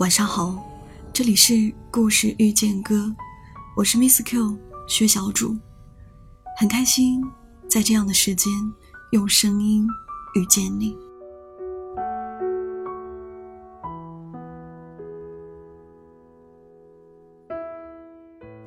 [0.00, 0.58] 晚上好，
[1.12, 3.14] 这里是故事遇见歌，
[3.76, 4.56] 我是 Miss Q
[4.88, 5.54] 薛小主，
[6.56, 7.22] 很开心
[7.68, 8.50] 在这样的时间
[9.12, 9.86] 用声音
[10.34, 10.96] 遇见你。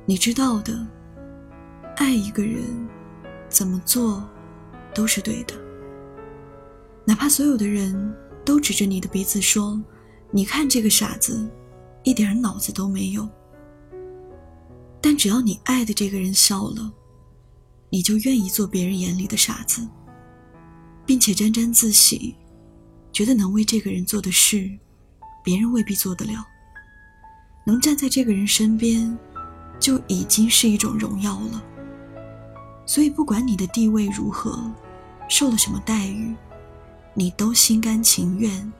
[0.06, 0.86] 你知道的，
[1.96, 2.62] 爱一个人，
[3.48, 4.22] 怎么做
[4.94, 5.54] 都是对的，
[7.04, 9.82] 哪怕所有的人都指着你的鼻子说。
[10.36, 11.48] 你看这个傻子，
[12.02, 13.28] 一点脑子都没有。
[15.00, 16.92] 但只要你爱的这个人笑了，
[17.88, 19.86] 你就愿意做别人眼里的傻子，
[21.06, 22.34] 并且沾沾自喜，
[23.12, 24.68] 觉得能为这个人做的事，
[25.44, 26.44] 别人未必做得了。
[27.64, 29.16] 能站在这个人身边，
[29.78, 31.62] 就已经是一种荣耀了。
[32.86, 34.68] 所以，不管你的地位如何，
[35.28, 36.34] 受了什么待遇，
[37.14, 38.72] 你都心甘情愿。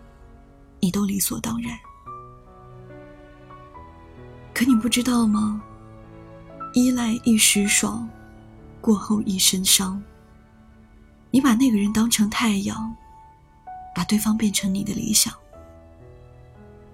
[0.85, 1.79] 你都理所当然，
[4.53, 5.63] 可你不知道吗？
[6.75, 8.07] 依赖一时爽，
[8.83, 10.03] 过后一身伤。
[11.31, 12.95] 你把那个人当成太阳，
[13.95, 15.33] 把对方变成你的理想，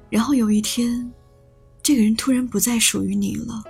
[0.08, 1.12] 然后有一天，
[1.82, 3.60] 这个人突然不再属于你了，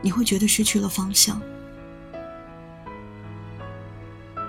[0.00, 1.42] 你会觉得失去了方向。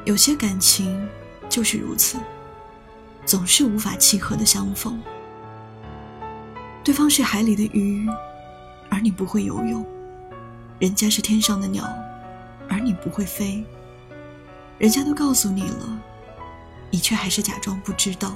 [0.06, 1.09] 有些感情
[1.50, 2.20] 就是如此。
[3.30, 5.00] 总是无法契合的相逢。
[6.84, 8.10] 对方是海里的鱼，
[8.90, 9.84] 而你不会游泳；
[10.80, 11.88] 人家是天上的鸟，
[12.68, 13.64] 而你不会飞。
[14.80, 16.00] 人家都告诉你了，
[16.90, 18.36] 你却还是假装不知道。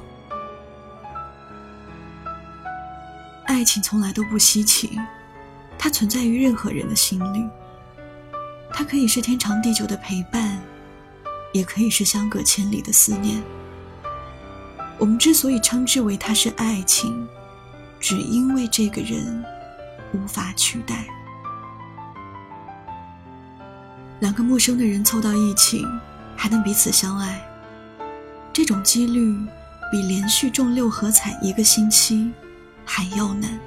[3.47, 4.99] 爱情从来都不稀奇，
[5.75, 7.49] 它存在于任何人的心里。
[8.71, 10.61] 它可以是天长地久的陪伴，
[11.51, 13.41] 也可以是相隔千里的思念。
[14.99, 17.27] 我们之所以称之为它是爱情，
[17.99, 19.43] 只因为这个人
[20.13, 21.05] 无法取代。
[24.21, 25.85] 两个陌生的人凑到一起，
[26.37, 27.45] 还能彼此相爱，
[28.53, 29.35] 这种几率
[29.91, 32.31] 比连续中六合彩一个星期
[32.85, 33.59] 还要难。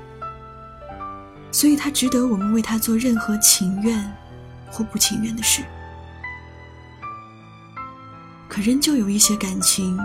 [1.53, 4.11] 所以，他值得我们为他做任何情愿
[4.71, 5.63] 或不情愿的事。
[8.49, 9.99] 可仍旧有一些感情。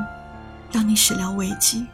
[0.72, 1.86] 让你始料未及。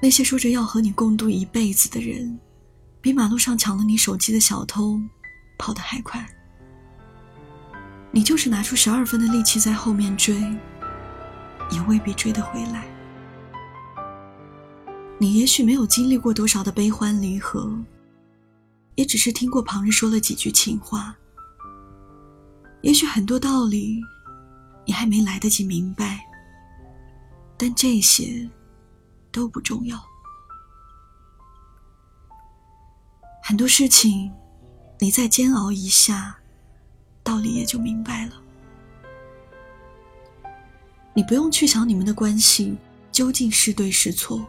[0.00, 2.38] 那些说着要和你共度一辈子的人，
[3.00, 5.00] 比马路上抢了你手机的小偷
[5.58, 6.26] 跑得还快。
[8.10, 10.34] 你就是拿出十二分的力气在后面追，
[11.70, 12.84] 也未必追得回来。
[15.18, 17.72] 你也许没有经历过多少的悲欢离合，
[18.96, 21.14] 也只是听过旁人说了几句情话。
[22.82, 24.00] 也许很多道理，
[24.84, 26.31] 你还没来得及明白。
[27.62, 28.50] 但这些
[29.30, 29.96] 都不重要。
[33.40, 34.32] 很多事情，
[34.98, 36.36] 你再煎熬一下，
[37.22, 38.42] 道理也就明白了。
[41.14, 42.76] 你不用去想你们的关系
[43.12, 44.44] 究竟是对是错，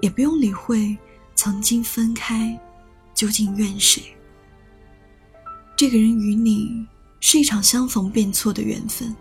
[0.00, 0.96] 也不用理会
[1.34, 2.56] 曾经分开
[3.12, 4.16] 究竟怨谁。
[5.76, 6.86] 这个人与你
[7.18, 9.12] 是一场相逢变错的缘分，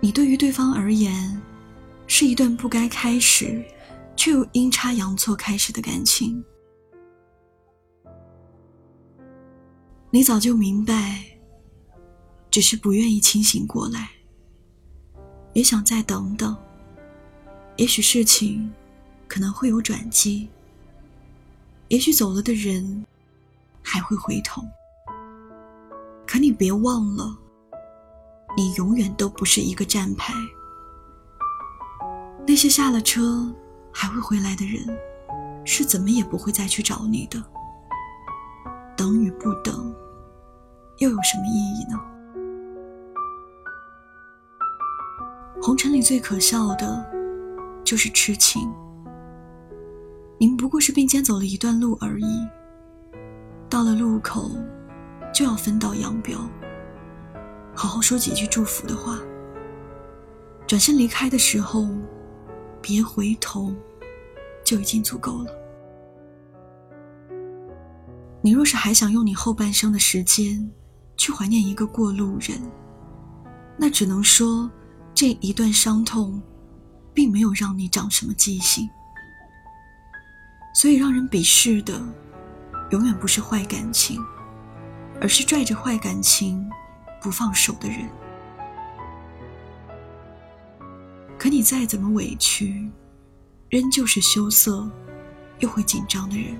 [0.00, 1.40] 你对于对方而言。
[2.14, 3.64] 是一段不该开始，
[4.14, 6.44] 却又阴差阳错开始的感情。
[10.10, 11.24] 你早就明白，
[12.50, 14.10] 只是不愿意清醒过来，
[15.54, 16.54] 也想再等等。
[17.78, 18.70] 也许事情
[19.26, 20.50] 可能会有转机，
[21.88, 23.06] 也许走了的人
[23.80, 24.62] 还会回头。
[26.26, 27.34] 可你别忘了，
[28.54, 30.34] 你永远都不是一个站牌。
[32.44, 33.50] 那些下了车
[33.92, 34.84] 还会回来的人，
[35.64, 37.42] 是怎么也不会再去找你的。
[38.96, 39.94] 等与不等，
[40.98, 41.98] 又有什么意义呢？
[45.62, 47.04] 红尘里最可笑的，
[47.84, 48.70] 就是痴情。
[50.38, 52.46] 你们不过是并肩走了一段路而已，
[53.70, 54.50] 到了路口，
[55.32, 56.36] 就要分道扬镳。
[57.74, 59.18] 好好说几句祝福的话，
[60.66, 61.86] 转身离开的时候。
[62.82, 63.72] 别回头，
[64.64, 65.50] 就已经足够了。
[68.42, 70.68] 你若是还想用你后半生的时间
[71.16, 72.60] 去怀念一个过路人，
[73.76, 74.68] 那只能说
[75.14, 76.42] 这一段伤痛，
[77.14, 78.90] 并没有让你长什么记性。
[80.74, 82.02] 所以，让人鄙视的，
[82.90, 84.20] 永远不是坏感情，
[85.20, 86.68] 而是拽着坏感情
[87.22, 88.08] 不放手的人。
[91.62, 92.90] 你再怎么委屈，
[93.70, 94.84] 仍旧是羞涩
[95.60, 96.58] 又会紧张的人。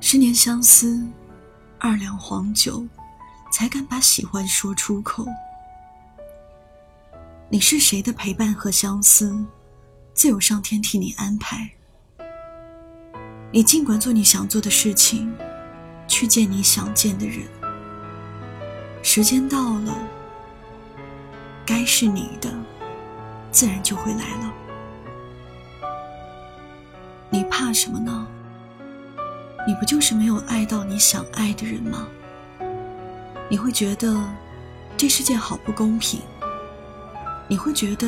[0.00, 1.06] 十年相思，
[1.78, 2.88] 二两黄酒，
[3.52, 5.26] 才敢把喜欢说出口。
[7.50, 9.44] 你是谁的陪伴和相思，
[10.14, 11.70] 自有上天替你安排。
[13.52, 15.30] 你尽管做你想做的事情，
[16.08, 17.46] 去见你想见的人。
[19.02, 19.94] 时间到了，
[21.66, 22.50] 该是你的，
[23.50, 24.52] 自然就会来了。
[27.30, 28.26] 你怕什么呢？
[29.66, 32.06] 你不就是没有爱到你想爱的人吗？
[33.48, 34.22] 你会觉得
[34.96, 36.20] 这世界好不公平？
[37.48, 38.06] 你会觉得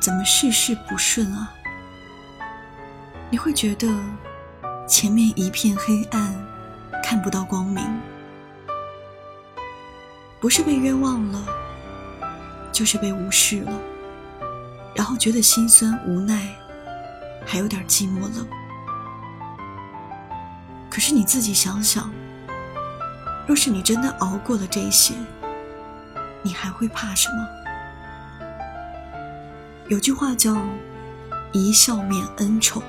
[0.00, 1.52] 怎么事事不顺啊？
[3.30, 3.88] 你会觉得？
[4.88, 6.32] 前面一片黑暗，
[7.02, 7.84] 看不到光明。
[10.38, 11.44] 不是被冤枉了，
[12.76, 13.72] 就是被无视了，
[14.94, 16.54] 然后觉得心酸无奈，
[17.46, 18.46] 还有点寂寞了。
[20.90, 22.12] 可是你自己想想，
[23.46, 25.14] 若是你真的熬过了这些，
[26.42, 27.48] 你还会怕什么？
[29.88, 30.54] 有句话叫
[31.52, 32.82] “一笑泯恩仇”。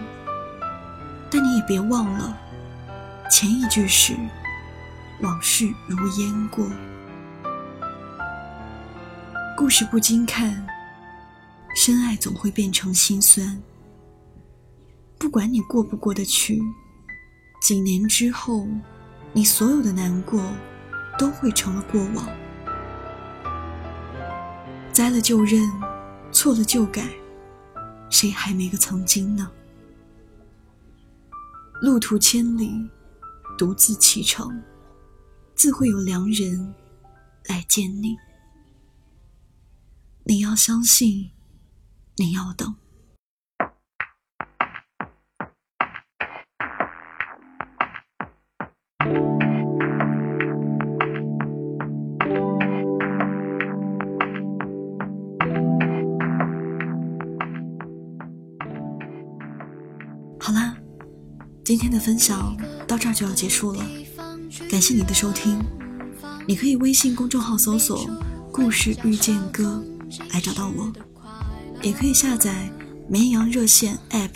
[1.31, 2.37] 但你也别忘了，
[3.31, 4.17] 前一句是
[5.23, 6.67] “往事如烟过”。
[9.57, 10.67] 故事不经看，
[11.75, 13.59] 深爱总会变成心酸。
[15.17, 16.61] 不管你过不过得去，
[17.59, 18.67] 几年之后，
[19.33, 20.39] 你所有的难过
[21.17, 22.29] 都会成了过往。
[24.93, 25.67] 栽了就认，
[26.31, 27.09] 错了就改，
[28.11, 29.51] 谁还没个曾经呢？
[31.81, 32.87] 路途千里，
[33.57, 34.61] 独自启程，
[35.55, 36.75] 自会有良人
[37.47, 38.15] 来见你。
[40.29, 41.31] 你要相信，
[42.17, 42.75] 你要等。
[60.37, 60.75] 好啦
[61.63, 63.85] 今天的分享到这儿就要结束了，
[64.69, 65.57] 感谢你的收听。
[66.45, 68.05] 你可以微信公众号搜索
[68.51, 69.81] “故事遇见歌”
[70.31, 70.91] 来找到我，
[71.81, 72.69] 也可以下载
[73.07, 74.29] 绵阳热线 APP，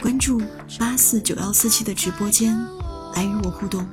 [0.00, 0.40] 关注
[0.78, 2.56] 八四九幺四七的直播间
[3.14, 3.86] 来与我互动。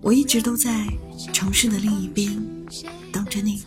[0.00, 0.86] 我一直都在
[1.32, 2.40] 城市的另一边
[3.10, 3.62] 等着你。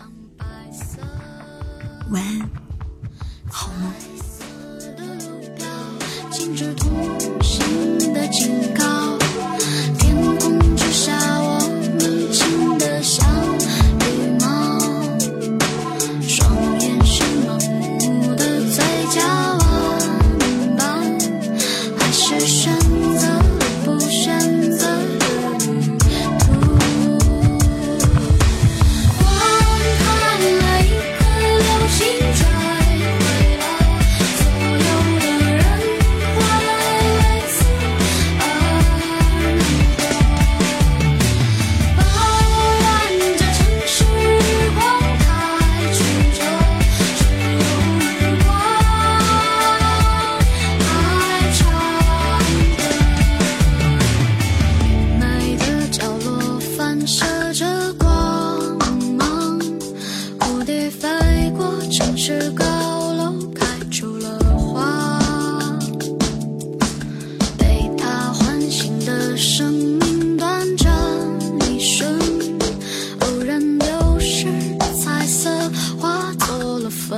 [2.12, 2.50] 晚安，
[3.50, 3.92] 好梦。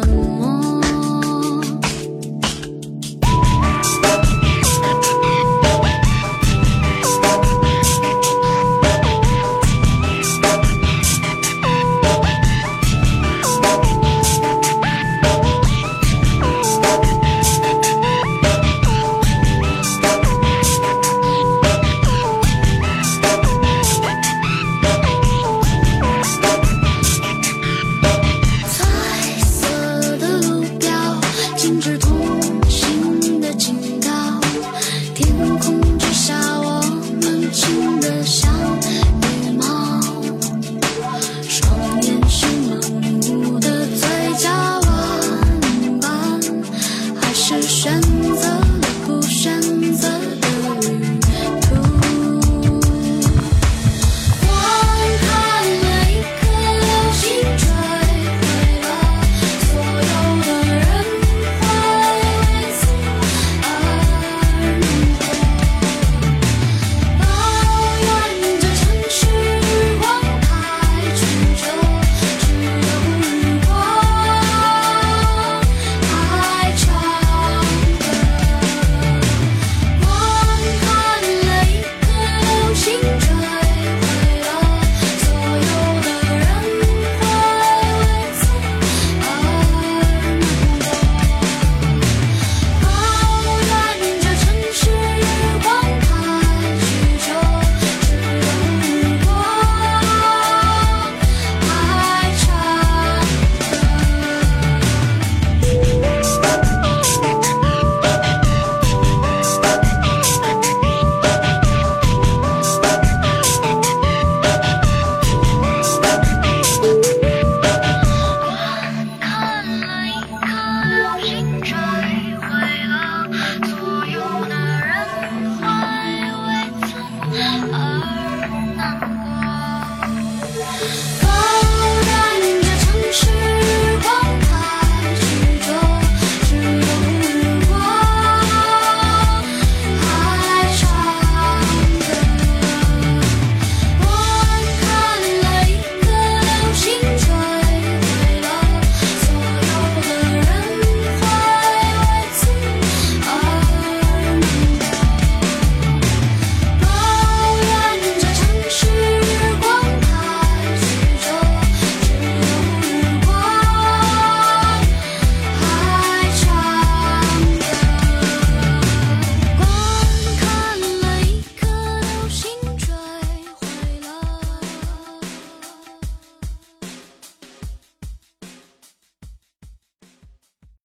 [0.05, 0.28] fun.